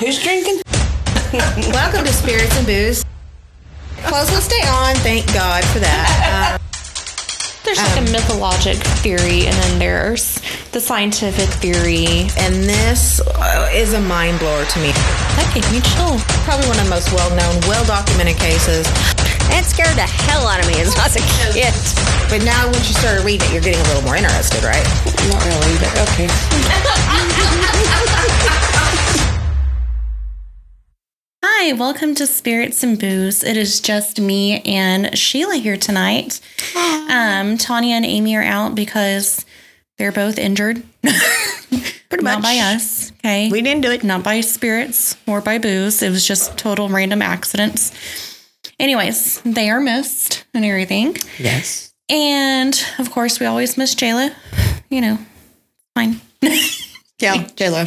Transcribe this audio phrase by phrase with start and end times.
[0.00, 0.64] Who's drinking?
[1.76, 3.04] Welcome to Spirits and Booze.
[4.08, 4.96] Clothes will stay on.
[5.04, 6.08] Thank God for that.
[6.24, 6.56] Um,
[7.68, 10.40] There's like a mythologic theory, and then there's
[10.72, 12.32] the scientific theory.
[12.40, 14.88] and this uh, is a mind blower to me.
[15.36, 16.24] That gave me chills.
[16.48, 18.88] Probably one of the most well known, well documented cases.
[19.52, 21.76] That scared the hell out of me as I was a kid.
[22.32, 24.80] But now, once you started reading it, you're getting a little more interested, right?
[25.28, 26.24] Not really, but okay.
[31.62, 33.44] Hi, welcome to Spirits and Booze.
[33.44, 36.40] It is just me and Sheila here tonight.
[36.74, 39.44] Um, Tanya and Amy are out because
[39.98, 40.82] they're both injured.
[41.02, 42.42] Pretty Not much.
[42.42, 43.50] by us, okay?
[43.50, 44.02] We didn't do it.
[44.02, 46.02] Not by spirits or by booze.
[46.02, 47.92] It was just total random accidents.
[48.78, 51.14] Anyways, they are missed and everything.
[51.38, 51.92] Yes.
[52.08, 54.34] And of course, we always miss Jayla.
[54.88, 55.18] You know,
[55.94, 56.22] fine.
[57.20, 57.84] Yeah, J-Lo.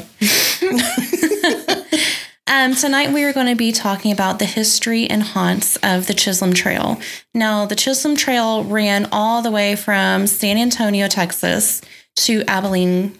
[2.46, 6.14] Um, tonight we are going to be talking about the history and haunts of the
[6.14, 7.00] Chisholm Trail.
[7.34, 11.82] Now, the Chisholm Trail ran all the way from San Antonio, Texas
[12.18, 13.18] to Abilene,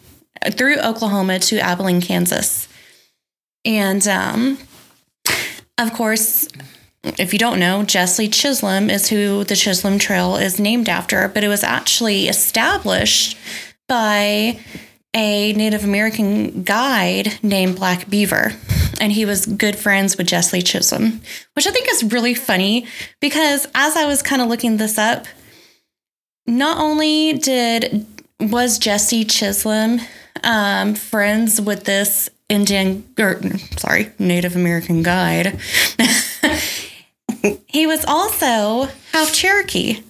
[0.52, 2.68] through Oklahoma to Abilene, Kansas.
[3.64, 4.58] And um,
[5.78, 6.50] of course,
[7.04, 11.46] if you don't know, Jesse Chisholm is who the Chisholm Trail is named after, but
[11.46, 13.38] it was actually established
[13.88, 14.60] by
[15.14, 18.54] a Native American guide named Black Beaver.
[19.00, 21.22] And he was good friends with Jesse Chisholm,
[21.54, 22.86] which I think is really funny
[23.20, 25.26] because as I was kind of looking this up,
[26.46, 28.06] not only did
[28.40, 30.00] was Jesse Chisholm
[30.44, 33.42] um, friends with this Indian or
[33.78, 35.60] sorry Native American guide,
[37.68, 40.04] he was also half Cherokee,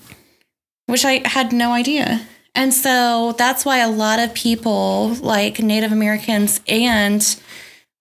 [0.88, 2.26] which I had no idea.
[2.56, 7.22] And so that's why a lot of people, like Native Americans and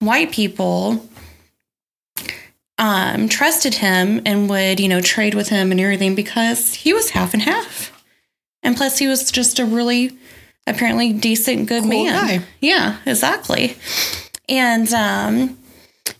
[0.02, 1.08] white people,
[2.78, 7.10] um, trusted him and would, you know, trade with him and everything because he was
[7.10, 7.92] half and half.
[8.62, 10.16] And plus, he was just a really,
[10.66, 12.38] apparently decent, good Cool man.
[12.40, 12.44] guy.
[12.60, 13.76] Yeah, exactly.
[14.48, 15.58] And, um,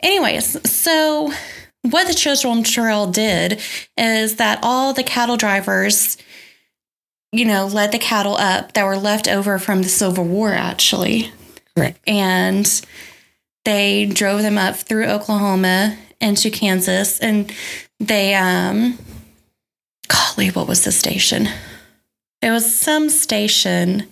[0.01, 1.33] anyways, so
[1.83, 3.61] what the Chisholm Trail did
[3.97, 6.17] is that all the cattle drivers,
[7.33, 11.33] you know, led the cattle up that were left over from the Civil War, actually.
[11.77, 11.99] Correct.
[12.07, 12.67] And
[13.65, 17.19] they drove them up through Oklahoma into Kansas.
[17.19, 17.53] And
[18.01, 18.99] they, um,
[20.09, 21.49] golly, what was the station?
[22.41, 24.09] It was some station.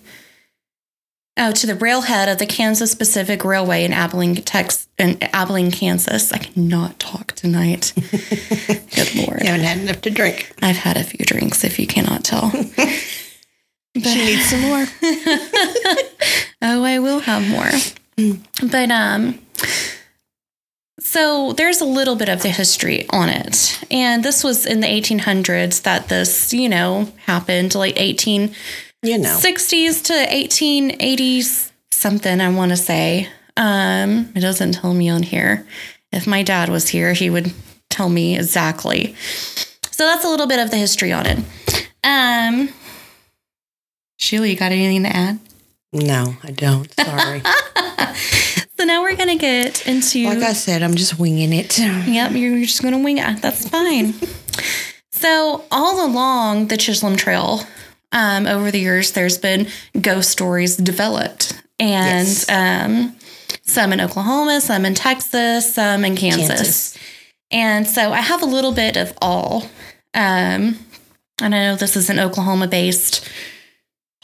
[1.37, 6.31] Oh, to the railhead of the Kansas Pacific Railway in Abilene, Texas, in Abilene, Kansas.
[6.33, 7.93] I cannot talk tonight.
[8.11, 9.41] Good lord.
[9.41, 10.53] You haven't had enough to drink.
[10.61, 12.51] I've had a few drinks, if you cannot tell.
[13.93, 14.85] She needs some more.
[16.63, 17.69] Oh, I will have more.
[18.71, 19.39] But um
[20.99, 23.83] so there's a little bit of the history on it.
[23.89, 28.55] And this was in the 1800s that this, you know, happened like 1860s
[29.03, 29.37] You know.
[29.37, 33.27] 60s to 1880s something I want to say.
[33.57, 35.65] Um it doesn't tell me on here.
[36.11, 37.53] If my dad was here, he would
[37.89, 39.15] tell me exactly.
[39.91, 41.39] So that's a little bit of the history on it.
[42.03, 42.69] Um
[44.17, 45.39] Sheila, you got anything to add?
[45.93, 46.91] No, I don't.
[46.93, 47.41] Sorry.
[48.77, 50.25] So now we're gonna get into.
[50.25, 51.77] like I said, I'm just winging it.
[51.77, 53.39] yep, you're you're just gonna wing it.
[53.39, 54.13] That's fine.
[55.11, 57.61] so all along the Chisholm Trail,
[58.11, 59.67] um, over the years, there's been
[60.01, 62.49] ghost stories developed, and Yes.
[62.49, 63.15] um,
[63.61, 66.47] some in Oklahoma, some in Texas, some in Kansas.
[66.47, 66.97] Kansas.
[67.51, 69.61] And so I have a little bit of all.
[70.15, 70.79] Um,
[71.39, 73.29] and I know this is an Oklahoma based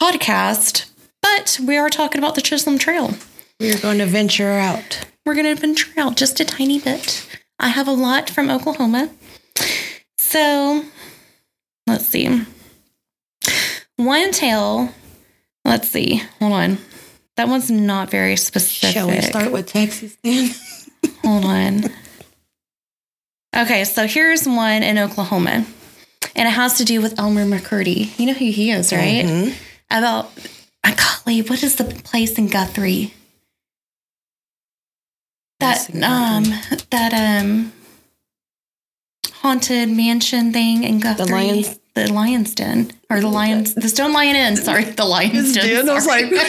[0.02, 0.90] podcast,
[1.22, 3.14] but we are talking about the Chisholm Trail.
[3.60, 5.06] We're going to venture out.
[5.26, 7.28] We're going to venture out just a tiny bit.
[7.60, 9.10] I have a lot from Oklahoma.
[10.20, 10.84] So
[11.88, 12.44] let's see.
[13.96, 14.94] One tale,
[15.66, 16.22] let's see.
[16.40, 16.78] Hold on.
[17.36, 18.94] That one's not very specific.
[18.94, 20.52] Shall we start with Texas then?
[21.24, 21.84] Hold on.
[23.56, 25.66] Okay, so here's one in Oklahoma.
[26.36, 28.18] And it has to do with Elmer McCurdy.
[28.20, 29.26] You know who he is, right?
[29.26, 29.56] Mhm.
[29.90, 30.32] About,
[31.28, 33.14] golly, what is the place in Guthrie?
[35.60, 36.44] That um
[36.92, 37.74] that um
[39.42, 41.26] haunted mansion thing in Guthrie.
[41.26, 42.92] The Lions- the Lion's Den.
[43.10, 44.84] Or the Lions the Stone Lion Inn, sorry.
[44.84, 45.90] The Lion's Den.
[45.90, 46.30] I was like,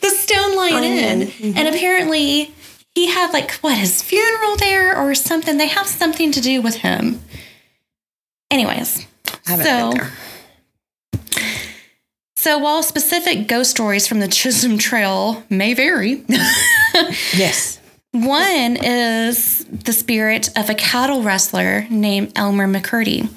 [0.00, 1.28] the Stone Lion Inn.
[1.28, 1.56] mhm.
[1.56, 2.52] And apparently
[2.94, 5.56] he had like what his funeral there or something.
[5.56, 7.22] They have something to do with him.
[8.50, 9.06] Anyways,
[9.46, 9.92] I haven't so.
[12.48, 16.24] So while specific ghost stories from the Chisholm Trail may vary,
[17.36, 17.78] Yes.
[18.12, 23.28] one is the spirit of a cattle wrestler named Elmer McCurdy.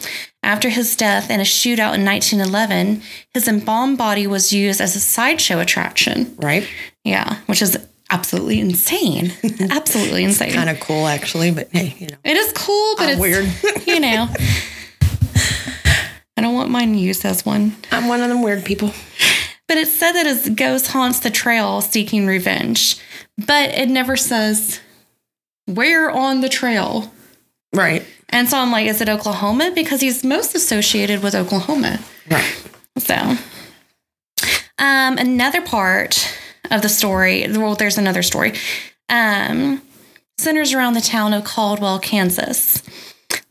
[0.43, 3.01] After his death in a shootout in 1911,
[3.33, 6.33] his embalmed body was used as a sideshow attraction.
[6.37, 6.65] Right.
[7.03, 7.77] Yeah, which is
[8.11, 9.33] absolutely insane.
[9.71, 10.53] absolutely insane.
[10.53, 12.17] Kind of cool, actually, but hey, you know.
[12.23, 13.85] It is cool, but I'm it's weird.
[13.85, 14.29] you know.
[16.41, 17.75] I don't want mine used as one.
[17.91, 18.91] I'm one of them weird people.
[19.67, 22.97] But it said that his ghost haunts the trail seeking revenge.
[23.37, 24.79] But it never says
[25.67, 27.13] where on the trail.
[27.75, 28.03] Right.
[28.29, 29.71] And so I'm like, is it Oklahoma?
[29.75, 31.99] Because he's most associated with Oklahoma.
[32.27, 32.69] Right.
[32.97, 33.13] So,
[34.79, 36.27] um, another part
[36.71, 38.53] of the story, well, there's another story,
[39.09, 39.79] um,
[40.39, 42.81] centers around the town of Caldwell, Kansas.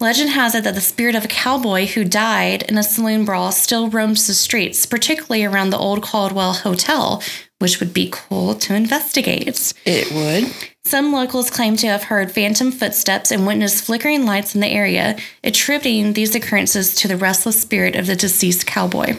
[0.01, 3.53] Legend has it that the spirit of a cowboy who died in a saloon brawl
[3.53, 7.23] still roams the streets, particularly around the old Caldwell Hotel,
[7.59, 9.75] which would be cool to investigate.
[9.85, 10.51] It would.
[10.85, 15.19] Some locals claim to have heard phantom footsteps and witnessed flickering lights in the area,
[15.45, 19.19] attributing these occurrences to the restless spirit of the deceased cowboy.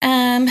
[0.00, 0.48] Um,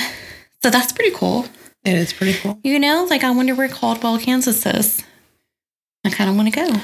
[0.62, 1.48] so that's pretty cool.
[1.84, 2.60] It is pretty cool.
[2.64, 5.04] You know, like I wonder where Caldwell, Kansas is.
[6.06, 6.82] I kind of want to go.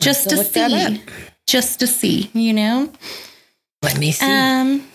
[0.00, 1.02] Just to to see.
[1.46, 2.92] Just to see, you know?
[3.82, 4.26] Let me see.
[4.26, 4.86] Um,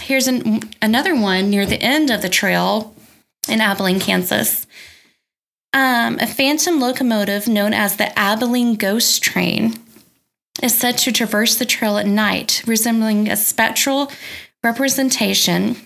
[0.00, 2.94] here's an, another one near the end of the trail
[3.48, 4.66] in Abilene, Kansas.
[5.72, 9.74] Um, a phantom locomotive known as the Abilene Ghost Train
[10.62, 14.12] is said to traverse the trail at night, resembling a spectral
[14.62, 15.76] representation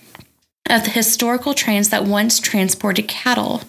[0.69, 3.61] of the historical trains that once transported cattle.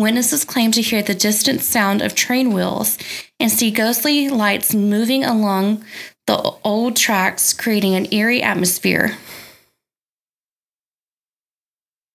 [0.00, 2.96] Witnesses claim to hear the distant sound of train wheels
[3.38, 5.84] and see ghostly lights moving along
[6.26, 9.18] the old tracks, creating an eerie atmosphere.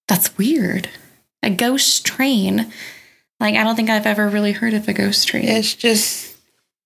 [0.08, 0.90] That's weird.
[1.44, 2.74] A ghost train.
[3.40, 5.48] Like, I don't think I've ever really heard of a ghost train.
[5.48, 6.38] it's just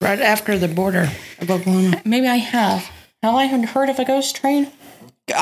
[0.02, 1.10] right after the border
[1.40, 2.02] of Oklahoma.
[2.04, 2.92] Maybe I have.
[3.24, 4.66] Have I heard of a ghost train?
[5.30, 5.38] Uh,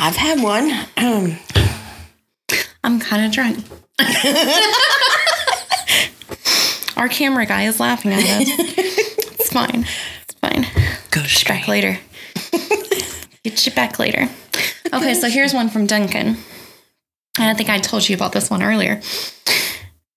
[0.00, 0.70] I've had one.
[2.82, 3.58] I'm kind of drunk.
[6.96, 8.48] Our camera guy is laughing at us.
[8.48, 9.86] it's fine.
[10.22, 10.66] It's fine.
[11.10, 11.98] Go Ghost Back later.
[13.42, 14.28] Get you back later.
[14.92, 16.36] Okay, so here's one from Duncan.
[17.38, 19.00] And I think I told you about this one earlier.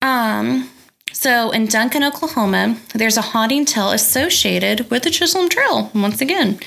[0.02, 0.70] Um,
[1.14, 6.60] so in Duncan, Oklahoma, there's a haunting tale associated with the Chisholm Trail once again,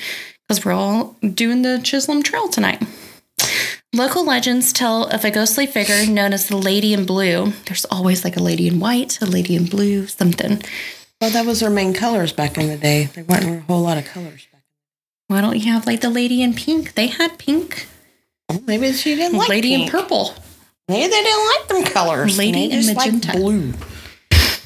[0.47, 2.81] because we're all doing the Chisholm Trail tonight.
[3.97, 7.51] Local legends tell of a ghostly figure known as the Lady in Blue.
[7.65, 10.61] There's always like a lady in white, a lady in blue, something.
[11.19, 13.05] Well, that was their main colors back in the day.
[13.05, 14.61] There weren't a whole lot of colors back.
[15.29, 16.93] Why don't you have like the lady in pink?
[16.93, 17.87] They had pink.
[18.47, 18.63] then.
[18.67, 20.35] Maybe she didn't like lady in purple.
[20.87, 22.37] Maybe they didn't like them colors.
[22.37, 23.31] Lady in magenta.
[23.31, 23.73] blue,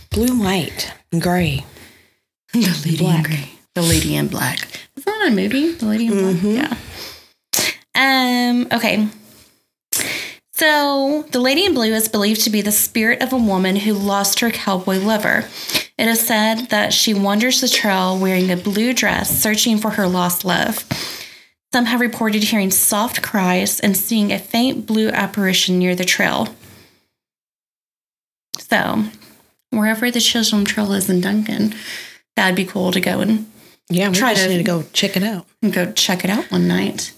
[0.09, 1.63] blue, white, and gray.
[2.51, 3.49] The lady in gray.
[3.75, 4.59] The lady in black.
[4.97, 5.71] Is that a movie?
[5.71, 6.43] The lady in black.
[6.43, 6.77] Yeah.
[7.95, 8.67] Um.
[8.73, 9.07] Okay.
[10.61, 13.93] So the lady in blue is believed to be the spirit of a woman who
[13.93, 15.45] lost her cowboy lover.
[15.97, 20.07] It is said that she wanders the trail wearing a blue dress, searching for her
[20.07, 20.85] lost love.
[21.73, 26.49] Some have reported hearing soft cries and seeing a faint blue apparition near the trail.
[28.59, 29.05] So,
[29.71, 31.73] wherever the Chisholm Trail is in Duncan,
[32.35, 33.51] that'd be cool to go and
[33.89, 35.47] Yeah, we Try just to- need to go check it out.
[35.71, 37.13] go check it out one night.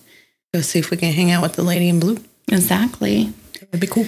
[0.54, 2.24] Go see if we can hang out with the lady in blue.
[2.48, 3.34] Exactly.
[3.74, 4.06] Would be cool.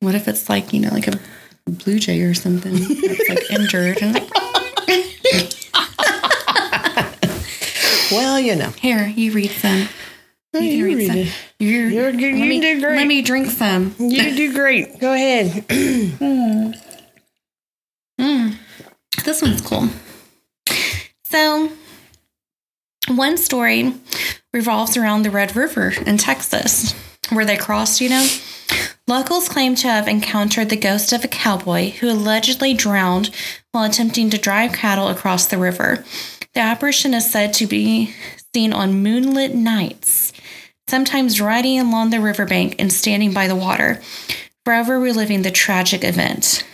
[0.00, 1.18] What if it's like, you know, like a
[1.66, 4.30] blue jay or something that's like injured and like,
[8.12, 8.70] Well, you know.
[8.70, 9.88] here, you read some.
[10.54, 11.16] You you read read some.
[11.18, 11.28] it.
[11.58, 12.96] You're, You're- you let me, did great.
[12.96, 13.94] Let me drink some.
[13.98, 14.98] You do great.
[15.00, 15.64] Go ahead.
[16.18, 16.72] Hmm.
[18.18, 18.50] Hmm.
[19.24, 19.88] This one's cool.
[21.24, 21.70] So,
[23.08, 23.92] one story
[24.54, 26.94] revolves around the Red River in Texas,
[27.30, 28.26] where they crossed, you know.
[29.06, 33.30] Locals claim to have encountered the ghost of a cowboy who allegedly drowned
[33.70, 36.04] while attempting to drive cattle across the river.
[36.54, 38.14] The apparition is said to be
[38.52, 40.32] seen on moonlit nights,
[40.88, 44.00] sometimes riding along the riverbank and standing by the water,
[44.64, 46.64] forever reliving the tragic event.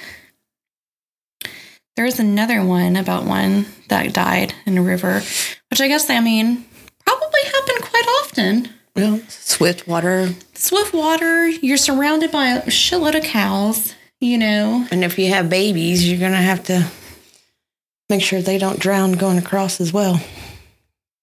[1.97, 5.23] There's another one about one that died in a river,
[5.69, 6.65] which I guess, I mean,
[7.05, 8.69] probably happened quite often.
[8.95, 10.29] Well, swift water.
[10.55, 14.87] Swift water, you're surrounded by a shitload of cows, you know.
[14.91, 16.87] And if you have babies, you're going to have to
[18.11, 20.21] make sure they don't drown going across as well.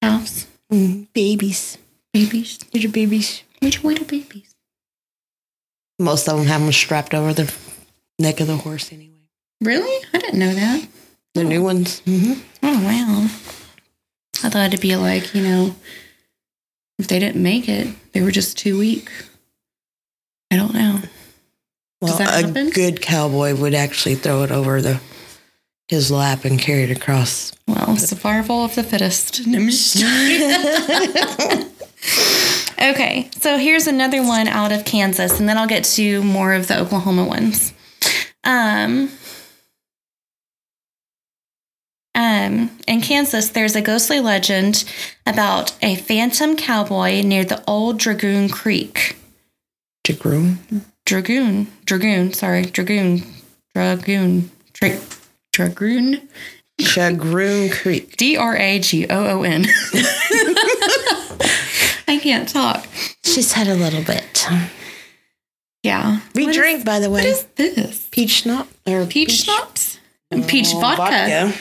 [0.02, 1.78] Cows, Mm, babies.
[2.14, 3.44] babies, Little babies.
[3.62, 4.56] little, little babies.
[6.00, 7.54] Most of them have them strapped over the
[8.18, 9.16] neck of the horse anyway.
[9.62, 10.06] Really?
[10.14, 10.88] I didn't know that.
[11.36, 12.00] The new ones.
[12.02, 12.34] hmm
[12.64, 13.24] Oh wow.
[14.44, 15.76] I thought it'd be like, you know,
[17.00, 19.10] if they didn't make it, they were just too weak.
[20.52, 21.00] I don't know.
[22.02, 22.70] Well, a happen?
[22.70, 25.02] good cowboy would actually throw it over the
[25.88, 27.52] his lap and carry it across.
[27.68, 29.48] Well, it's the survival of the fittest.
[29.48, 31.72] No, I'm just joking.
[32.94, 36.68] okay, so here's another one out of Kansas, and then I'll get to more of
[36.68, 37.74] the Oklahoma ones.
[38.44, 39.10] Um,
[42.20, 44.84] um, in Kansas, there's a ghostly legend
[45.26, 49.16] about a phantom cowboy near the old Dragoon Creek.
[50.06, 50.58] Jagroom.
[51.06, 53.24] Dragoon, Dragoon, sorry, Dragoon,
[53.74, 55.00] Dragoon, Dra-
[55.54, 56.28] Dragoon,
[56.82, 58.18] Chagroon Creek.
[58.18, 59.66] D R A G O O N.
[62.08, 62.86] I can't talk.
[63.24, 64.46] She's had a little bit.
[65.84, 66.20] Yeah.
[66.36, 67.22] We What is- drink, by the way.
[67.22, 68.08] What is this?
[68.12, 70.00] peach schnapps or Peach schnapps?
[70.32, 71.54] And peach oh, vodka.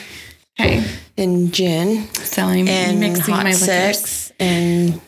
[0.59, 0.83] Okay.
[1.17, 3.63] and gin I'm and mixing hot my liquors.
[3.65, 4.99] sex and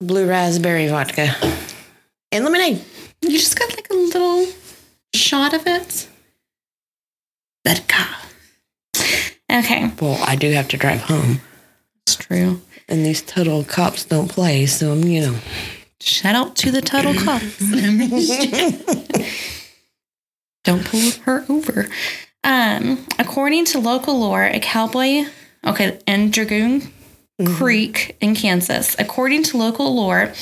[0.00, 1.34] blue raspberry vodka
[2.30, 2.84] and lemonade.
[3.20, 4.46] You just got like a little
[5.14, 6.08] shot of it.
[7.66, 8.06] Vodka.
[9.50, 9.90] Okay.
[10.00, 11.40] Well, I do have to drive home,
[12.06, 12.60] It's true.
[12.88, 15.38] and these Tuttle cops don't play, so I'm, you know.
[16.00, 17.58] Shout out to the Tuttle Cops.
[20.64, 21.88] Don't pull her over.
[22.44, 25.24] Um, according to local lore, a cowboy,
[25.66, 26.92] okay, in Dragoon
[27.44, 30.32] Creek in Kansas, according to local lore,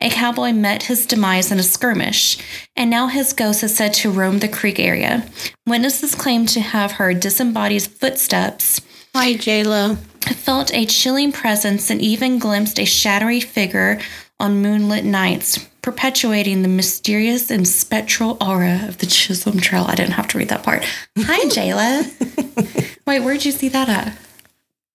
[0.00, 2.38] a cowboy met his demise in a skirmish,
[2.76, 5.28] and now his ghost is said to roam the creek area.
[5.66, 8.80] Witnesses claim to have heard disembodied footsteps
[9.18, 9.94] Hi, J-Lo.
[10.26, 13.98] felt a chilling presence and even glimpsed a shadowy figure
[14.38, 19.84] on moonlit nights, perpetuating the mysterious and spectral aura of the Chisholm Trail.
[19.86, 20.84] I didn't have to read that part.
[21.16, 22.96] Hi, Jayla.
[23.06, 24.18] Wait, where'd you see that at?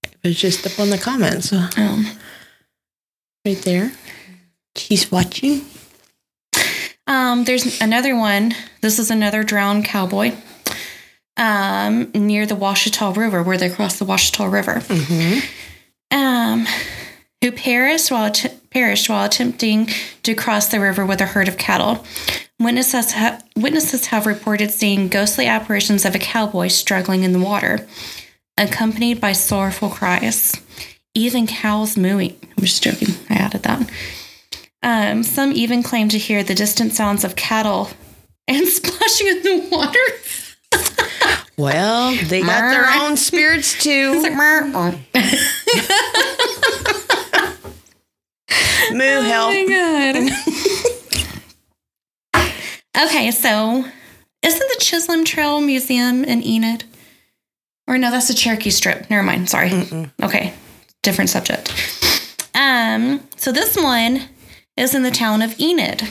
[0.04, 2.06] It was just up on the comments, Um,
[3.46, 3.94] right there.
[4.76, 5.62] She's watching.
[7.08, 8.54] um, there's another one.
[8.82, 10.34] This is another drowned cowboy
[11.38, 14.82] um, near the Washita River, where they cross the Washita River.
[16.12, 16.68] um,
[17.42, 19.88] who perished while att- perished while attempting
[20.24, 22.04] to cross the river with a herd of cattle.
[22.60, 27.88] Witnesses, ha- witnesses have reported seeing ghostly apparitions of a cowboy struggling in the water,
[28.58, 30.60] accompanied by sorrowful cries.
[31.14, 32.38] Even cows mooing.
[32.58, 33.10] I'm just joking.
[33.30, 33.90] I added that.
[34.84, 37.90] Um, some even claim to hear the distant sounds of cattle
[38.48, 40.00] and splashing in the water.
[41.58, 44.22] Well, they got their own spirits too.
[48.94, 49.52] Moo help.
[49.54, 49.66] Oh my
[52.34, 52.52] god.
[53.08, 53.86] okay, so
[54.44, 56.84] isn't the Chisholm Trail Museum in Enid?
[57.88, 59.10] Or no, that's the Cherokee Strip.
[59.10, 59.50] Never mind.
[59.50, 59.72] Sorry.
[60.22, 60.54] Okay,
[61.02, 61.74] different subject.
[62.56, 64.22] Um, so this one
[64.78, 66.08] is in the town of Enid.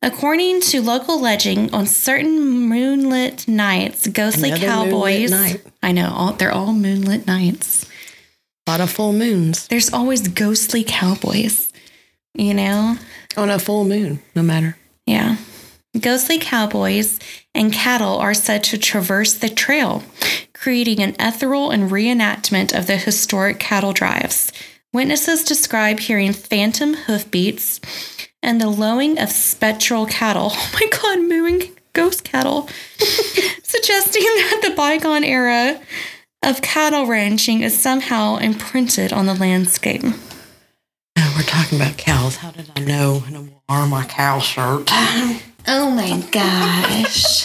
[0.00, 5.30] According to local legend, on certain moonlit nights, ghostly Another cowboys.
[5.32, 5.60] night.
[5.82, 7.84] I know, all, they're all moonlit nights
[8.66, 11.67] A lot of full moons there's always ghostly cowboys,
[12.38, 12.96] you know?
[13.36, 14.76] on a full moon, no matter.
[15.06, 15.36] Yeah.
[15.98, 17.18] Ghostly cowboys
[17.54, 20.02] and cattle are said to traverse the trail,
[20.52, 24.52] creating an ethereal and reenactment of the historic cattle drives.
[24.92, 27.80] Witnesses describe hearing phantom hoofbeats
[28.42, 30.52] and the lowing of spectral cattle.
[30.56, 32.68] Oh my God, mooing ghost cattle,
[33.62, 35.80] suggesting that the bygone era
[36.44, 40.04] of cattle ranching is somehow imprinted on the landscape.
[41.38, 42.34] We're talking about cows.
[42.36, 43.22] How did I know?
[43.28, 44.90] And I'm my cow shirt.
[45.70, 47.44] Oh my gosh.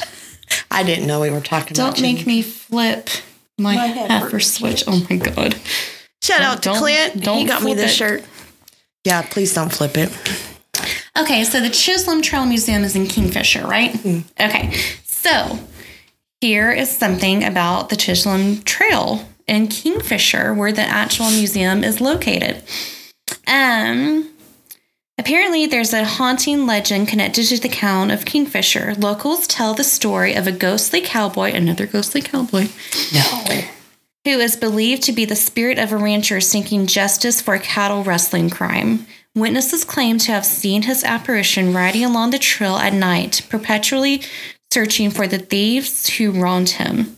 [0.71, 3.09] I didn't know we were talking about Don't make me flip
[3.57, 4.85] my, My head heifer switch.
[4.88, 5.55] Oh my god.
[6.21, 7.13] Shout out to Don't- Clint.
[7.15, 7.95] he don't got me flip this it.
[7.95, 8.23] shirt.
[9.03, 10.09] Yeah, please don't flip it.
[11.17, 13.91] Okay, so the Chisholm Trail Museum is in Kingfisher, right?
[13.91, 14.23] Mm.
[14.39, 14.71] Okay,
[15.03, 15.59] so
[16.39, 22.63] here is something about the Chisholm Trail in Kingfisher, where the actual museum is located.
[23.47, 24.29] Um,
[25.17, 28.95] apparently, there's a haunting legend connected to the town of Kingfisher.
[28.95, 32.67] Locals tell the story of a ghostly cowboy, another ghostly cowboy,
[33.13, 33.62] No.
[34.25, 38.03] who is believed to be the spirit of a rancher seeking justice for a cattle
[38.03, 39.05] rustling crime.
[39.35, 44.21] Witnesses claim to have seen his apparition riding along the trail at night, perpetually
[44.71, 47.17] searching for the thieves who wronged him.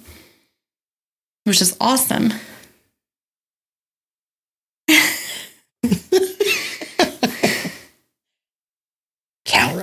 [1.44, 2.34] Which is awesome.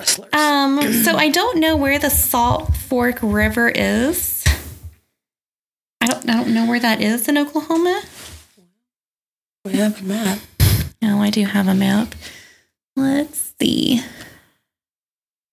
[0.07, 0.33] Slurs.
[0.35, 4.45] Um, so I don't know where the Salt Fork River is.
[6.01, 8.03] I don't I don't know where that is in Oklahoma.
[9.65, 10.39] we have a map.
[11.01, 12.15] No, I do have a map.
[12.97, 14.01] Let's see.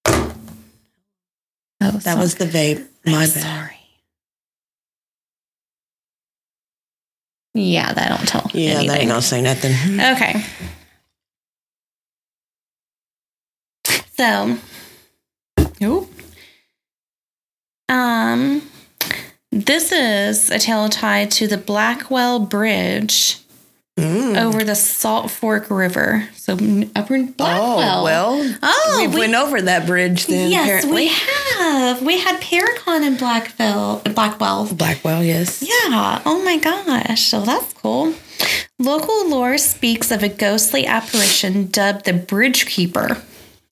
[0.07, 2.85] Oh, That was the vape.
[3.05, 3.29] My bad.
[3.29, 3.75] sorry.
[7.53, 8.49] Yeah, that don't tell.
[8.53, 9.71] Yeah, that ain't gonna say nothing.
[9.99, 10.43] Okay.
[14.19, 14.57] So,
[15.81, 16.09] Oop.
[17.87, 18.61] um,
[19.49, 23.37] this is a tale tied to the Blackwell Bridge
[23.97, 24.37] Mm.
[24.37, 26.27] over the Salt Fork River.
[26.35, 27.79] So n- up Blackwell.
[27.79, 28.55] Oh well.
[28.61, 30.51] Oh, we, we- went over that bridge then.
[30.51, 31.03] yes, apparently.
[31.03, 31.07] we
[31.57, 32.01] have.
[32.01, 34.67] We had Paracon in Blackville, Blackwell.
[34.73, 35.61] Blackwell, yes.
[35.61, 36.21] Yeah.
[36.25, 37.21] Oh my gosh.
[37.21, 38.13] So that's cool.
[38.79, 43.21] Local lore speaks of a ghostly apparition dubbed the Bridge Keeper.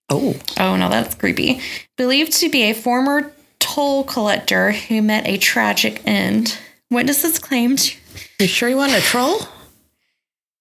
[0.09, 1.61] Oh, Oh no, that's creepy.
[1.97, 6.57] Believed to be a former toll collector who met a tragic end.
[6.89, 7.95] Witnesses claimed
[8.39, 9.39] you sure you want a troll?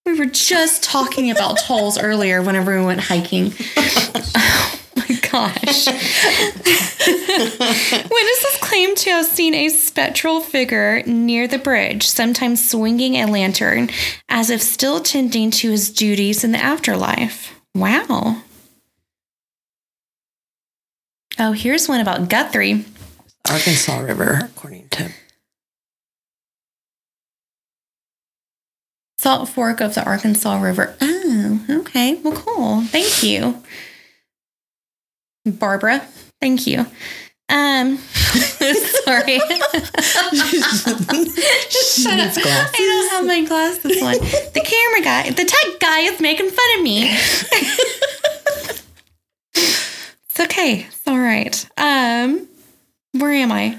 [0.06, 3.52] we were just talking about tolls earlier whenever we went hiking.
[3.76, 5.86] oh my gosh.
[8.08, 13.90] Witnesses claim to have seen a spectral figure near the bridge, sometimes swinging a lantern,
[14.28, 17.60] as if still tending to his duties in the afterlife.
[17.74, 18.42] Wow.
[21.38, 22.84] Oh, here's one about Guthrie.
[23.48, 25.10] Arkansas River, according to.
[29.18, 30.96] Salt Fork of the Arkansas River.
[31.00, 32.14] Oh, okay.
[32.22, 32.82] Well, cool.
[32.82, 33.62] Thank you.
[35.44, 36.00] Barbara,
[36.40, 36.86] thank you.
[37.48, 39.38] Um, sorry.
[39.38, 39.56] Shut
[42.18, 42.36] up.
[42.36, 44.14] I don't have my glasses on.
[44.14, 47.16] The camera guy, the tech guy is making fun of me.
[50.38, 50.86] it's okay.
[50.86, 51.68] It's all right.
[51.78, 52.46] Um,
[53.12, 53.78] where am I?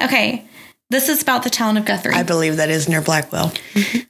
[0.00, 0.46] Okay.
[0.88, 2.14] This is about the town of Guthrie.
[2.14, 3.52] I believe that is near Blackwell.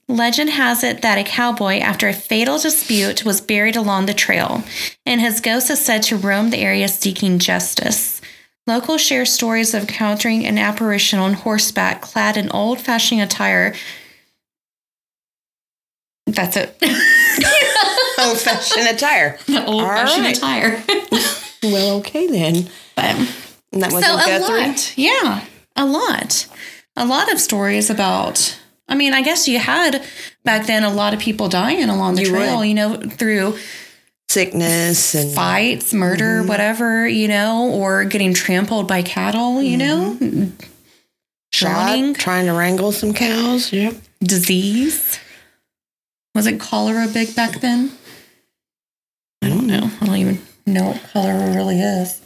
[0.06, 4.62] Legend has it that a cowboy, after a fatal dispute, was buried along the trail,
[5.06, 8.20] and his ghost is said to roam the area seeking justice.
[8.66, 13.74] Locals share stories of encountering an apparition on horseback clad in old fashioned attire.
[16.26, 16.76] That's it.
[18.29, 19.38] Old fashioned attire.
[19.66, 20.37] old fashioned right.
[20.37, 20.85] attire.
[21.62, 22.68] Well, okay then.
[22.94, 23.05] But,
[23.72, 24.92] And that was so a lot.
[24.96, 26.46] Yeah, a lot.
[26.96, 28.57] A lot of stories about.
[28.88, 30.05] I mean, I guess you had
[30.44, 32.59] back then a lot of people dying along the You trail.
[32.59, 32.68] would.
[32.68, 33.59] You know, through
[34.29, 36.48] Sickness and fights, murder, Mm-hmm.
[36.48, 37.09] whatever.
[37.09, 39.61] You know, or getting trampled by cattle.
[39.62, 40.52] You know,
[41.52, 43.72] shot, trying to wrangle some cows.
[43.72, 43.94] Yep.
[44.20, 45.18] disease.
[46.35, 47.90] Was it cholera big back then?
[49.66, 49.90] I don't know.
[50.00, 52.20] I don't even know what color it really is.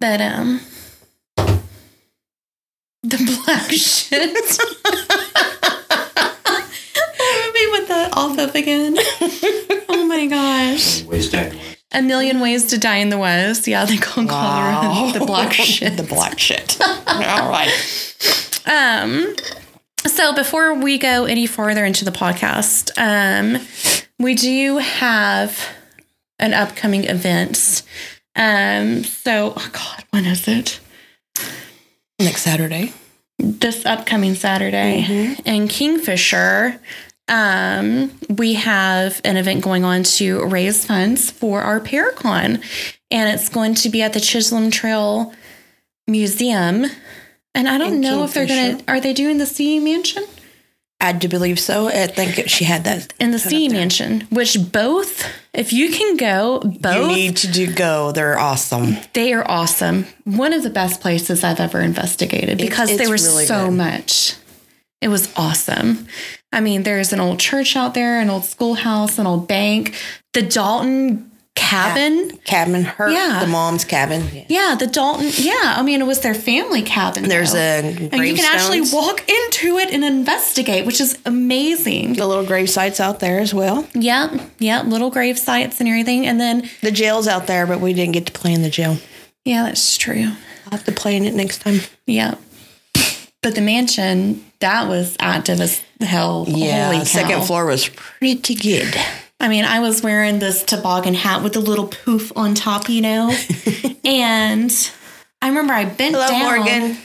[0.00, 0.60] But um
[3.04, 4.34] the black shit.
[7.18, 8.96] Let me put that off up again.
[9.88, 11.04] Oh my gosh.
[11.04, 11.56] Ways down.
[11.92, 13.68] A million ways to die in the West.
[13.68, 15.96] Yeah, they call cholera the black shit.
[15.96, 16.76] the black shit.
[16.80, 17.70] All right.
[18.64, 19.34] Um,
[20.06, 23.64] so before we go any further into the podcast, um,
[24.18, 25.68] we do have
[26.38, 27.82] an upcoming event.
[28.34, 30.80] Um, so oh God, when is it?
[32.18, 32.92] Next Saturday.
[33.38, 36.80] This upcoming Saturday in Kingfisher.
[37.28, 42.62] Um, we have an event going on to raise funds for our Paracon,
[43.10, 45.32] and it's going to be at the Chisholm Trail
[46.06, 46.86] Museum.
[47.54, 48.80] And I don't know if they're gonna.
[48.88, 50.24] Are they doing the Seay Mansion?
[51.00, 51.88] I do believe so.
[51.88, 53.68] I think she had that in the Seay.
[53.68, 58.12] Mansion, which both, if you can go, both You need to do go.
[58.12, 58.96] They're awesome.
[59.12, 60.06] they are awesome.
[60.24, 63.76] One of the best places I've ever investigated because it's they were really so good.
[63.76, 64.36] much.
[65.00, 66.06] It was awesome.
[66.52, 69.96] I mean, there's an old church out there, an old schoolhouse, an old bank,
[70.32, 72.36] the Dalton cabin.
[72.44, 72.84] Cabin.
[72.84, 73.10] Her.
[73.10, 73.40] Yeah.
[73.40, 74.22] The mom's cabin.
[74.32, 74.44] Yeah.
[74.48, 75.30] Yeah, the Dalton.
[75.36, 77.28] Yeah, I mean, it was their family cabin.
[77.28, 77.58] There's though.
[77.58, 82.14] a and you can actually walk into it and investigate, which is amazing.
[82.14, 83.86] The little grave sites out there as well.
[83.94, 87.92] Yep, yep, little grave sites and everything, and then The jail's out there, but we
[87.92, 88.98] didn't get to play in the jail.
[89.44, 90.28] yeah, that's true.
[90.66, 91.80] I'll have to play in it next time.
[92.06, 92.34] Yeah.
[93.42, 96.46] But the mansion, that was active as hell.
[96.46, 97.02] Cow.
[97.02, 98.94] second floor was pretty good.
[99.42, 103.00] I mean, I was wearing this toboggan hat with a little poof on top, you
[103.02, 103.34] know?
[104.04, 104.90] and
[105.42, 106.42] I remember I bent Hello, down.
[106.56, 106.96] Morgan.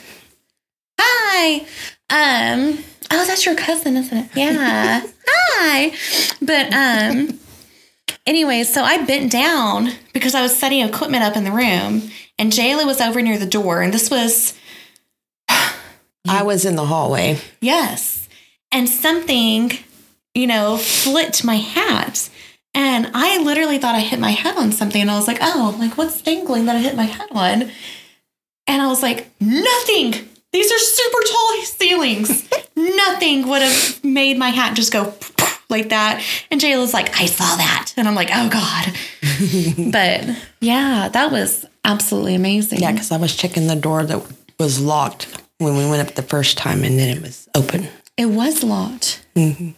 [0.99, 1.65] Hi.
[2.09, 2.77] Um,
[3.11, 4.29] oh, that's your cousin, isn't it?
[4.35, 5.01] Yeah.
[5.27, 5.91] Hi.
[6.41, 7.39] But um
[8.27, 12.51] Anyway, so I bent down because I was setting equipment up in the room, and
[12.51, 14.53] Jayla was over near the door, and this was
[16.27, 17.39] I was in the hallway.
[17.61, 18.27] yes,
[18.69, 19.71] and something,
[20.37, 22.29] you know, flipped my hat.
[22.73, 25.01] And I literally thought I hit my head on something.
[25.01, 27.71] And I was like, oh, like what's dangling that I hit my head on?
[28.67, 30.13] And I was like, nothing.
[30.53, 32.49] These are super tall ceilings.
[32.75, 35.15] nothing would have made my hat just go
[35.69, 36.23] like that.
[36.51, 37.93] And Jayla's like, I saw that.
[37.97, 39.91] And I'm like, oh God.
[39.91, 42.79] but yeah, that was absolutely amazing.
[42.79, 44.23] Yeah, because I was checking the door that
[44.59, 47.87] was locked when we went up the first time, and then it was open.
[48.15, 49.25] It was locked.
[49.35, 49.71] Mm-hmm.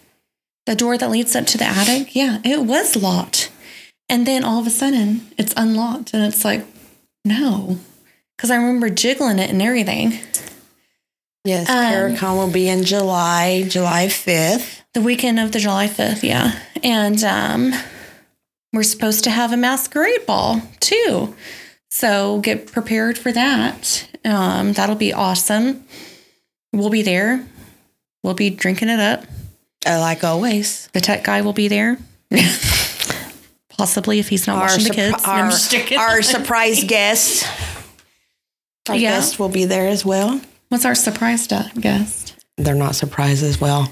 [0.70, 3.50] The door that leads up to the attic, yeah, it was locked.
[4.08, 6.64] And then all of a sudden, it's unlocked, and it's like,
[7.24, 7.78] no,
[8.36, 10.12] because I remember jiggling it and everything.
[11.44, 11.76] Yes, Um,
[12.14, 14.82] Paracon will be in July, July 5th.
[14.94, 16.56] The weekend of the July 5th, yeah.
[16.84, 17.72] And um,
[18.72, 21.34] we're supposed to have a masquerade ball too.
[21.90, 24.08] So get prepared for that.
[24.24, 25.84] Um, that'll be awesome.
[26.72, 27.44] We'll be there.
[28.22, 29.24] We'll be drinking it up.
[29.86, 30.88] Uh, like always.
[30.92, 31.98] The tech guy will be there.
[33.70, 35.24] Possibly if he's not watching the kids.
[35.24, 35.50] Our,
[35.98, 37.46] our surprise guest.
[38.88, 39.12] Our Yeah.
[39.16, 40.40] guest will be there as well.
[40.68, 42.34] What's our surprise guest?
[42.58, 43.90] They're not surprised as well.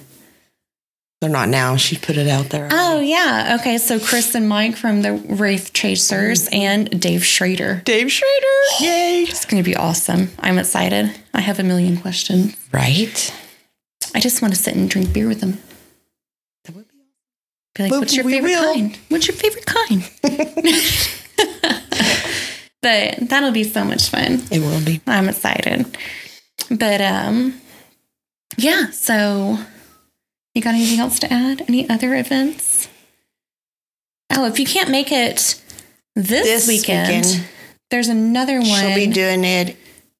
[1.20, 1.76] They're not now.
[1.76, 2.68] She put it out there.
[2.70, 3.56] Oh, yeah.
[3.58, 3.78] Okay.
[3.78, 7.82] So Chris and Mike from the Wraith Chasers and Dave Schrader.
[7.84, 8.46] Dave Schrader.
[8.80, 9.22] Yay.
[9.28, 10.30] It's going to be awesome.
[10.38, 11.12] I'm excited.
[11.34, 12.54] I have a million questions.
[12.72, 13.34] Right.
[14.14, 15.58] I just want to sit and drink beer with them.
[17.78, 18.98] Be like, Well, what's your favorite will." kind?
[19.08, 20.10] What's your favorite kind?
[22.82, 24.42] but that'll be so much fun.
[24.50, 25.00] It will be.
[25.06, 25.86] I'm excited.
[26.70, 27.60] But um
[28.56, 29.58] yeah, so
[30.54, 31.62] you got anything else to add?
[31.68, 32.88] Any other events?
[34.30, 35.62] Oh, if you can't make it
[36.16, 37.44] this, This weekend, weekend.
[37.90, 38.64] there's another one.
[38.80, 39.76] She'll be doing it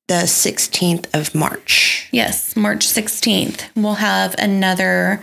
[0.07, 2.09] the 16th of March.
[2.13, 3.65] yes, March 16th.
[3.77, 5.21] We'll have another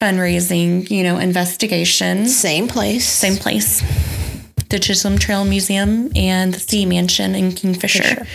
[0.00, 2.26] fundraising, you know, investigation.
[2.26, 3.06] Same place.
[3.06, 3.82] Same place.
[4.68, 8.02] The Chisholm Trail Museum and the Seay Mansion in Kingfisher.
[8.02, 8.26] Fisher.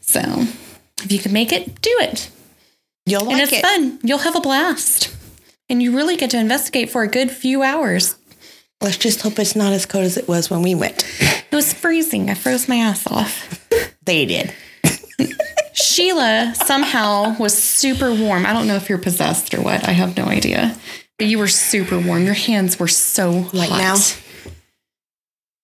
[0.00, 0.20] So
[1.02, 2.30] if you can make it, do it.
[3.04, 3.62] You'll and like it's it.
[3.62, 3.98] fun.
[4.02, 5.14] You'll have a blast.
[5.68, 8.16] And you really get to investigate for a good few hours.
[8.80, 11.04] Let's just hope it's not as cold as it was when we went.
[11.20, 12.30] It was freezing.
[12.30, 13.62] I froze my ass off.
[14.04, 14.54] They did.
[15.76, 18.44] Sheila somehow was super warm.
[18.46, 19.86] I don't know if you're possessed or what.
[19.86, 20.76] I have no idea.
[21.18, 22.24] But you were super warm.
[22.24, 23.78] Your hands were so Like hot.
[23.78, 23.96] now?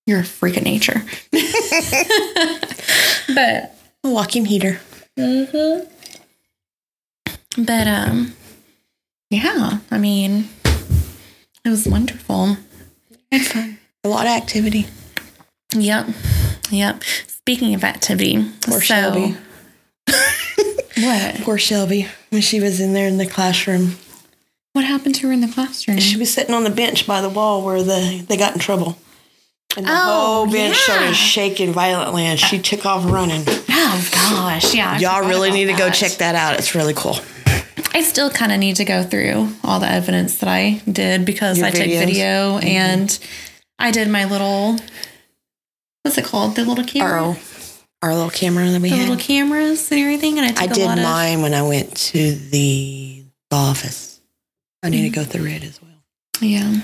[0.06, 1.02] You're a freak of nature.
[3.34, 4.80] but A walking heater.
[5.18, 5.88] Mm-hmm.
[7.64, 8.34] But um
[9.30, 10.48] yeah, I mean
[11.64, 12.56] it was wonderful.
[13.30, 13.78] Had fun.
[14.04, 14.86] A lot of activity.
[15.74, 16.08] Yep.
[16.70, 17.02] Yep.
[17.28, 19.36] Speaking of activity, Poor so Shelby.
[20.98, 21.34] What?
[21.42, 22.08] Poor Shelby.
[22.30, 23.96] When she was in there in the classroom,
[24.72, 25.98] What happened to her in the classroom?
[25.98, 28.96] she was sitting on the bench by the wall where the they got in trouble.
[29.76, 29.94] And the Oh,
[30.44, 30.94] whole bench yeah.
[30.94, 33.42] started shaking violently and she took off running.
[33.70, 34.92] Oh gosh, yeah.
[34.92, 36.58] I Y'all really need to go check that out.
[36.58, 37.16] It's really cool.
[37.94, 41.58] I still kind of need to go through all the evidence that I did because
[41.58, 41.98] Your I took videos?
[42.06, 42.66] video mm-hmm.
[42.66, 43.18] and
[43.78, 44.76] I did my little
[46.02, 46.56] what's it called?
[46.56, 47.28] The little camera.
[47.28, 47.36] Our,
[48.02, 49.08] our little camera that we the had.
[49.08, 51.62] little cameras and everything, and I I took a did lot of mine when I
[51.62, 54.20] went to the office.
[54.82, 55.90] I need to go through it as well.
[56.40, 56.80] yeah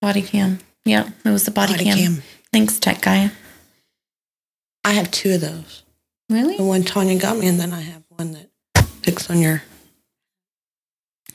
[0.00, 0.58] body cam.
[0.84, 1.96] Yeah, it was the body, Body cam.
[1.96, 2.22] cam.
[2.52, 3.30] Thanks, tech guy.
[4.84, 5.82] I have two of those.
[6.28, 6.58] Really?
[6.58, 8.50] The one Tanya got me, and then I have one that
[9.02, 9.62] picks on your.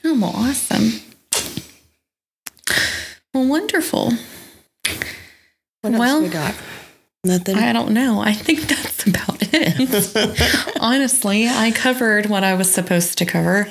[0.04, 1.00] Oh, well, awesome.
[3.34, 4.12] Well, wonderful.
[5.82, 6.54] What else Well, we got?
[7.24, 7.56] Nothing.
[7.56, 8.20] I don't know.
[8.20, 10.76] I think that's about it.
[10.80, 13.66] Honestly, I covered what I was supposed to cover.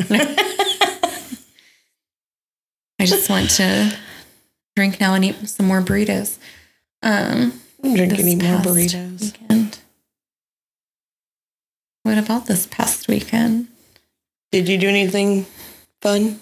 [2.99, 3.95] I just want to
[4.75, 6.37] drink now and eat some more burritos.
[7.01, 9.21] Um, I'm drinking any more burritos.
[9.21, 9.79] Weekend.
[12.03, 13.67] What about this past weekend?
[14.51, 15.45] Did you do anything
[16.01, 16.39] fun?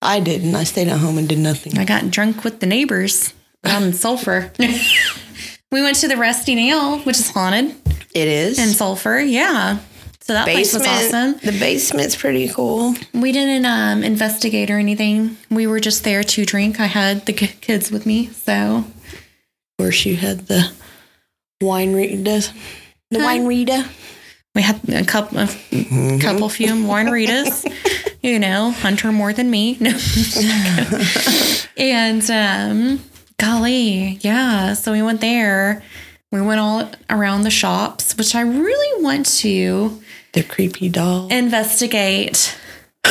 [0.00, 0.54] I didn't.
[0.54, 1.78] I stayed at home and did nothing.
[1.78, 4.50] I got drunk with the neighbors in Sulphur.
[4.58, 7.74] we went to the Rusty Nail, which is haunted
[8.14, 8.58] It is.
[8.58, 9.18] in Sulphur.
[9.20, 9.78] Yeah.
[10.20, 10.54] So that basement.
[10.54, 11.32] place was awesome.
[11.52, 12.94] The basement's pretty cool.
[13.12, 15.36] We didn't um, investigate or anything.
[15.50, 16.78] We were just there to drink.
[16.78, 18.84] I had the ki- kids with me, so Of
[19.78, 20.70] course, you had the
[21.60, 22.52] wine readers.
[23.10, 23.24] The Huh?
[23.24, 23.84] wine reader.
[24.54, 27.64] we had a couple, a couple few margaritas.
[28.22, 29.76] you know, Hunter more than me.
[29.80, 29.90] No.
[31.76, 33.00] and um,
[33.38, 34.74] golly, yeah.
[34.74, 35.82] So we went there.
[36.30, 40.00] We went all around the shops, which I really want to
[40.32, 41.28] The creepy doll.
[41.30, 42.56] investigate.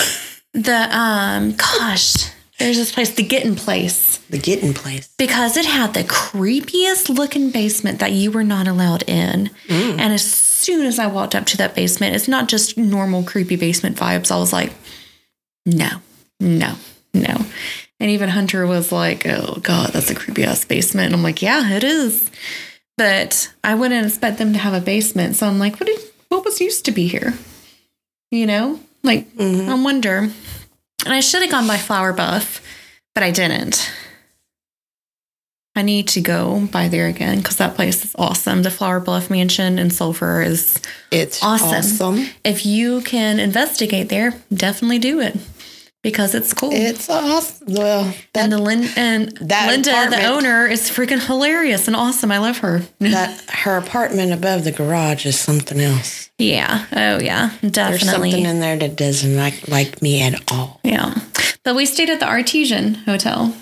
[0.53, 2.29] The um, gosh,
[2.59, 5.07] there's this place, the Gittin place, the getting place.
[5.17, 9.49] because it had the creepiest looking basement that you were not allowed in.
[9.69, 13.55] And as soon as I walked up to that basement, it's not just normal creepy
[13.55, 14.29] basement vibes.
[14.29, 14.73] I was like,
[15.65, 16.01] no,
[16.41, 16.75] no,
[17.13, 17.45] no.
[18.01, 21.05] And even Hunter was like, oh God, that's a creepy ass basement.
[21.05, 22.31] And I'm like, yeah, it is.
[22.97, 25.35] But I wouldn't expect them to have a basement.
[25.35, 27.35] So I'm like, what did what was used to be here?
[28.31, 28.79] You know?
[29.03, 29.69] Like, mm-hmm.
[29.69, 30.17] I wonder.
[30.17, 32.59] And I should have gone by Flower Buff,
[33.13, 33.91] but I didn't.
[35.75, 38.63] I need to go by there again because that place is awesome.
[38.63, 41.69] The Flower Bluff Mansion in Sulphur is It's awesome.
[42.15, 42.29] awesome.
[42.43, 45.37] If you can investigate there, definitely do it
[46.01, 46.69] because it's cool.
[46.71, 47.73] It's awesome.
[47.73, 52.31] Well, that, and the Lin- and that Linda, the owner, is freaking hilarious and awesome.
[52.31, 52.79] I love her.
[52.99, 56.29] that her apartment above the garage is something else.
[56.37, 56.85] yeah.
[56.91, 57.51] Oh yeah.
[57.61, 57.71] Definitely.
[57.71, 60.79] There's something in there that doesn't like like me at all.
[60.83, 61.13] Yeah.
[61.63, 63.55] But we stayed at the Artesian Hotel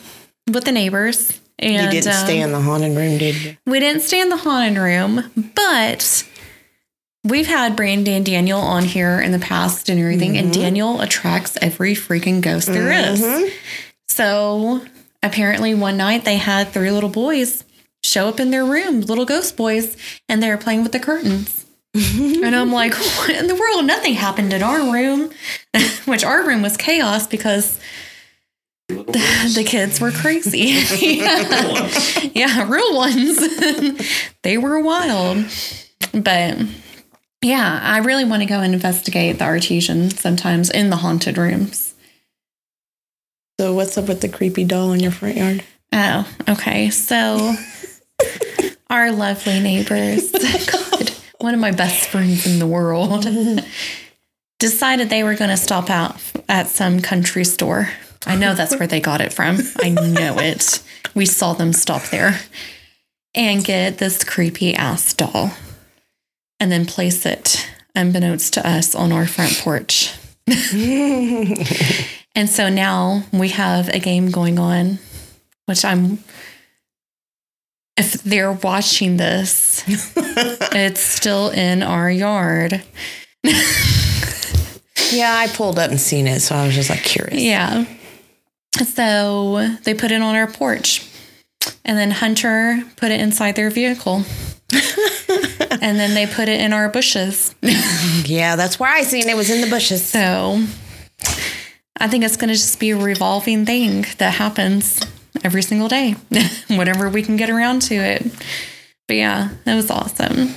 [0.52, 1.40] with the neighbors.
[1.62, 3.58] And you didn't stay um, in the haunted room, did you?
[3.66, 6.24] we didn't stay in the haunted room, but
[7.30, 10.62] we've had Brandy and Daniel on here in the past and everything, and Mm-hmm.
[10.62, 13.54] Daniel attracts every freaking ghost there is.
[14.08, 14.82] So
[15.24, 17.64] apparently one night they had three little boys
[18.04, 19.96] show up in their room, little ghost boys,
[20.28, 21.66] and they were playing with the curtains.
[21.94, 23.86] and I'm like, what in the world?
[23.86, 25.32] Nothing happened in our room,
[26.06, 27.80] which our room was chaos because
[28.88, 30.60] the, the kids were crazy.
[31.00, 31.90] yeah.
[32.34, 33.40] yeah, real ones.
[34.44, 35.46] they were wild.
[36.14, 36.58] But
[37.42, 41.94] yeah, I really want to go and investigate the Artesian sometimes in the haunted rooms.
[43.60, 45.64] So what's up with the creepy doll in your front yard?
[45.94, 46.90] Oh, okay.
[46.90, 47.56] So
[48.90, 53.26] our lovely neighbors, oh God, one of my best friends in the world,
[54.60, 56.18] decided they were going to stop out
[56.50, 57.90] at some country store.
[58.28, 59.60] I know that's where they got it from.
[59.82, 60.84] I know it.
[61.16, 62.38] We saw them stop there
[63.34, 65.52] and get this creepy ass doll
[66.60, 70.14] and then place it, unbeknownst to us, on our front porch.
[70.48, 75.00] and so now we have a game going on
[75.70, 76.18] which I'm
[77.96, 82.82] if they're watching this, it's still in our yard.
[85.12, 87.42] Yeah, I pulled up and seen it, so I was just like curious.
[87.42, 87.86] Yeah.
[88.84, 91.06] So they put it on our porch.
[91.84, 94.24] And then Hunter put it inside their vehicle.
[95.72, 97.54] and then they put it in our bushes.
[98.26, 99.36] Yeah, that's where I seen it.
[99.38, 100.06] was in the bushes.
[100.06, 100.64] So
[102.00, 105.00] I think it's going to just be a revolving thing that happens
[105.44, 106.16] every single day,
[106.68, 108.24] whenever we can get around to it.
[109.08, 110.54] But yeah, that was awesome.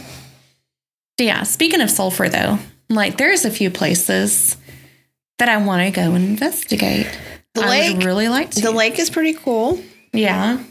[1.17, 4.57] But yeah, speaking of sulfur though, like there's a few places
[5.39, 7.07] that I want to go and investigate.
[7.55, 8.61] The I lake- would really like to.
[8.61, 9.81] The lake is pretty cool.
[10.13, 10.63] yeah.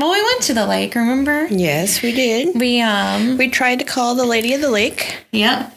[0.00, 1.46] Well, we went to the lake, remember?
[1.48, 2.58] Yes, we did.
[2.58, 5.26] We um We tried to call the lady of the lake.
[5.30, 5.70] yeah.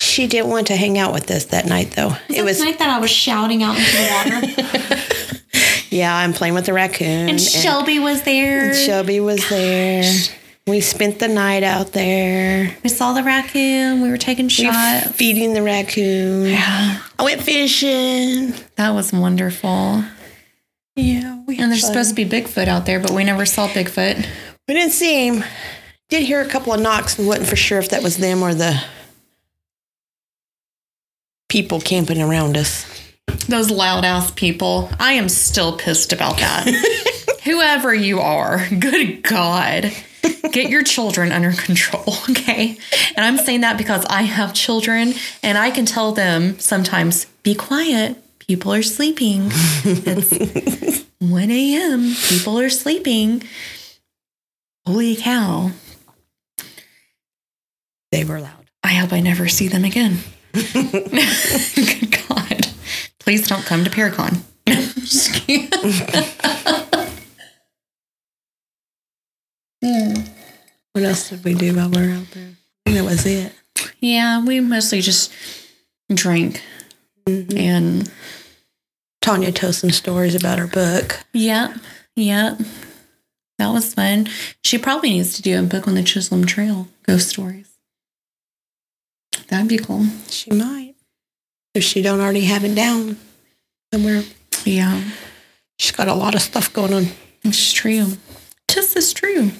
[0.00, 2.12] She didn't want to hang out with us that night, though.
[2.28, 5.36] it was night that I was shouting out into the water.
[5.90, 6.16] yeah.
[6.16, 8.74] I'm playing with the raccoon, and Shelby was there.
[8.74, 10.04] Shelby was there.
[10.68, 12.76] We spent the night out there.
[12.84, 14.02] We saw the raccoon.
[14.02, 15.08] We were taking We shots.
[15.12, 16.46] feeding the raccoon.
[16.50, 18.54] Yeah, I went fishing.
[18.76, 20.04] that was wonderful.
[20.98, 24.26] Yeah, we And there's supposed to be Bigfoot out there, but we never saw Bigfoot.
[24.66, 25.44] We didn't see him.
[26.08, 27.16] Did hear a couple of knocks.
[27.16, 28.82] We wasn't for sure if that was them or the
[31.48, 32.84] people camping around us.
[33.48, 34.90] Those loud ass people.
[34.98, 36.66] I am still pissed about that.
[37.44, 39.92] Whoever you are, good God.
[40.50, 42.76] Get your children under control, okay?
[43.14, 47.54] And I'm saying that because I have children and I can tell them sometimes, be
[47.54, 48.20] quiet.
[48.48, 49.50] People are sleeping.
[49.84, 52.14] It's 1 a.m.
[52.28, 53.42] People are sleeping.
[54.86, 55.72] Holy cow.
[58.10, 58.70] They were loud.
[58.82, 60.18] I hope I never see them again.
[60.54, 60.72] Good
[62.28, 62.66] God.
[63.18, 64.42] Please don't come to Paracon.
[69.80, 72.50] What else did we do while we were out there?
[72.86, 73.52] That was it.
[74.00, 75.32] yeah, we mostly just
[76.12, 76.62] drank.
[77.28, 77.58] Mm-hmm.
[77.58, 78.12] And
[79.20, 81.20] Tanya told some stories about her book.
[81.32, 81.76] yeah,
[82.16, 82.56] yeah.
[83.58, 84.28] That was fun.
[84.62, 87.68] She probably needs to do a book on the Chisholm Trail, ghost stories.
[89.48, 90.06] That'd be cool.
[90.28, 90.94] She might.
[91.74, 93.18] If she don't already have it down
[93.92, 94.22] somewhere.
[94.64, 95.02] Yeah,
[95.78, 97.06] She's got a lot of stuff going on.
[97.44, 98.12] it's true.
[98.68, 99.52] Just is true.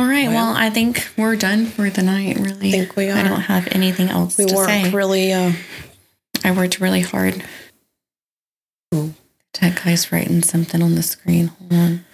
[0.00, 0.28] All right.
[0.28, 2.38] Well, Well- I think we're done for the night.
[2.38, 4.90] Really, I think we I don't have anything else We to weren't say.
[4.90, 5.52] really uh
[6.44, 7.44] I worked really hard.
[8.94, 9.14] Ooh.
[9.60, 11.48] That guy's writing something on the screen.
[11.48, 12.04] Hold on.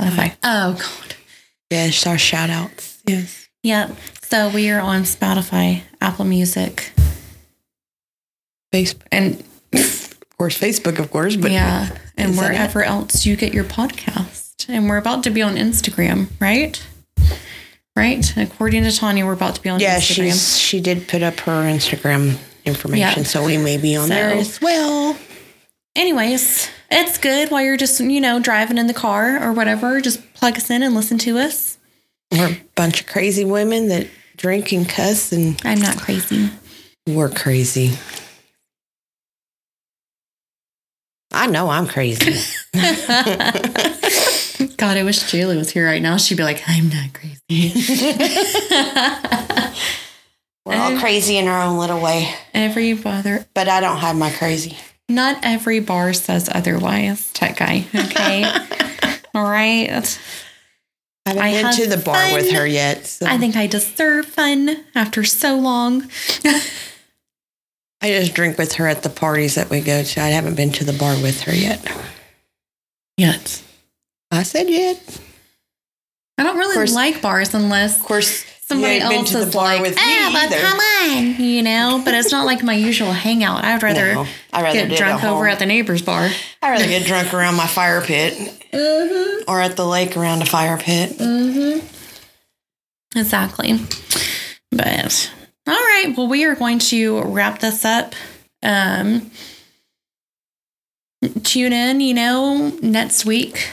[0.00, 0.36] Spotify.
[0.44, 1.14] Oh God.
[1.70, 2.98] yeah, it's our shout outs.
[3.06, 3.48] Yes.
[3.62, 3.96] Yep.
[4.22, 6.92] So we are on Spotify, Apple Music,
[8.72, 9.02] Facebook.
[9.10, 9.42] and
[9.72, 12.54] Of course, Facebook, of course, but yeah, and Is that it?
[12.54, 14.64] wherever else you get your podcast.
[14.68, 16.80] And we're about to be on Instagram, right?
[17.96, 18.36] Right.
[18.36, 20.58] According to Tanya, we're about to be on yeah, Instagram.
[20.58, 23.28] she did put up her Instagram information, Yeah.
[23.28, 25.16] so we may be on there as well.
[25.96, 30.00] Anyways, it's good while you're just you know driving in the car or whatever.
[30.00, 31.78] Just plug us in and listen to us.
[32.30, 36.48] We're a bunch of crazy women that drink and cuss, and I'm not crazy.
[37.08, 37.98] we're crazy.
[41.32, 42.34] I know I'm crazy.
[44.80, 46.16] God, I wish Jayla was here right now.
[46.16, 47.36] She'd be like, I'm not crazy.
[50.64, 54.30] We're all crazy in our own little way, every bother, but I don't hide my
[54.30, 54.78] crazy.
[55.06, 57.84] not every bar says otherwise, tech guy.
[57.94, 58.44] Okay.
[59.34, 60.18] All right.
[61.26, 62.54] I haven't I been have to the bar with fun.
[62.54, 63.06] her yet.
[63.06, 66.08] So I think I deserve fun after so long.
[68.00, 70.20] I just drink with her at the parties that we go to.
[70.22, 71.86] I haven't been to the bar with her yet.
[73.18, 73.62] Yet.
[74.30, 75.20] I said yet.
[76.38, 79.52] I don't really course- like bars unless Of course, somebody you ain't been else is
[79.52, 80.66] bar like, with me ah, but either.
[80.66, 82.00] come on, you know.
[82.04, 83.62] But it's not like my usual hangout.
[83.64, 86.30] I'd rather No, I'd rather get drunk over at the neighbor's bar.
[86.62, 88.34] I'd rather get drunk around my fire pit
[88.72, 89.50] Mm-hmm.
[89.50, 91.16] or at the lake around a fire pit.
[93.16, 93.78] Exactly.
[94.70, 95.30] But
[95.66, 98.14] all right, well, we are going to wrap this up.
[98.62, 99.30] Um,
[101.42, 103.68] tune in, you know, next week.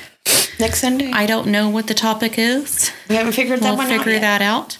[0.59, 2.91] Next Sunday, I don't know what the topic is.
[3.09, 4.21] we haven't figured that We'll one figure out yet.
[4.21, 4.77] that out.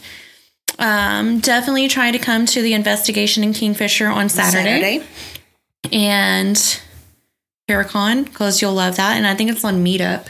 [0.80, 5.06] Um, definitely try to come to the investigation in Kingfisher on Saturday, Saturday.
[5.92, 6.56] and
[7.70, 9.18] Paracon because you'll love that.
[9.18, 10.28] And I think it's on Meetup.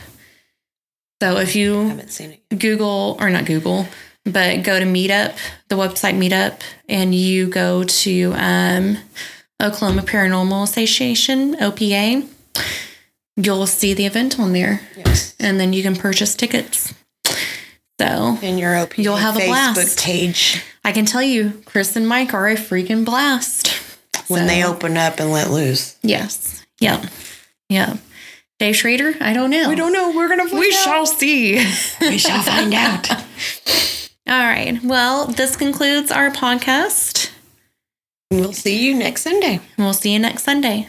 [1.21, 2.59] So if you haven't seen it.
[2.59, 3.87] Google or not Google,
[4.25, 5.35] but go to Meetup,
[5.69, 8.97] the website Meetup, and you go to um,
[9.61, 12.27] Oklahoma Paranormal Association (OPA).
[13.37, 15.35] You'll see the event on there, Yes.
[15.39, 16.93] and then you can purchase tickets.
[17.99, 19.99] So In your OP You'll have a Facebook blast.
[19.99, 23.69] page I can tell you, Chris and Mike are a freaking blast.
[24.27, 25.95] when they open up and let loose.
[26.03, 26.65] Yes.
[26.79, 27.05] Yep.
[27.69, 27.97] Yep.
[28.59, 29.13] Dave Schrader?
[29.21, 29.69] I don't know.
[29.69, 30.11] We don't know.
[30.15, 30.47] We're gonna.
[30.47, 30.83] Find We out.
[30.83, 31.55] shall see.
[32.01, 33.09] We shall find out.
[34.27, 34.79] All right.
[34.83, 37.29] Well, this concludes our podcast.
[38.31, 39.59] We'll see you next Sunday.
[39.77, 40.87] We'll see you next Sunday.